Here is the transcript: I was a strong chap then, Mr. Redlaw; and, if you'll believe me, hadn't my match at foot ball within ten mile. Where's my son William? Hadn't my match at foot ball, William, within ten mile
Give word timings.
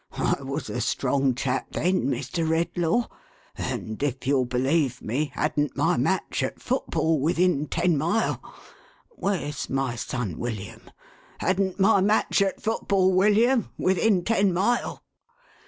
I 0.17 0.41
was 0.41 0.67
a 0.67 0.81
strong 0.81 1.35
chap 1.35 1.67
then, 1.73 2.07
Mr. 2.07 2.43
Redlaw; 2.49 3.07
and, 3.55 4.01
if 4.01 4.25
you'll 4.25 4.45
believe 4.45 4.99
me, 4.99 5.25
hadn't 5.35 5.77
my 5.77 5.95
match 5.95 6.41
at 6.41 6.59
foot 6.59 6.87
ball 6.87 7.19
within 7.19 7.67
ten 7.67 7.99
mile. 7.99 8.41
Where's 9.11 9.69
my 9.69 9.95
son 9.95 10.39
William? 10.39 10.89
Hadn't 11.37 11.79
my 11.79 12.01
match 12.01 12.41
at 12.41 12.59
foot 12.63 12.87
ball, 12.87 13.13
William, 13.13 13.69
within 13.77 14.23
ten 14.23 14.51
mile 14.51 15.03